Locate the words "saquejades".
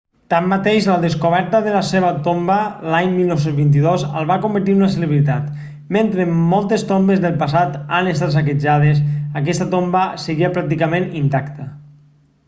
8.39-9.05